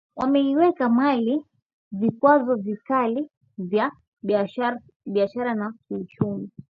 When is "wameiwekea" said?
0.15-0.89